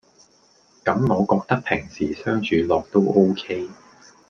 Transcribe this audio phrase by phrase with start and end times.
[0.83, 3.69] 咁我覺得平時相處落都 ok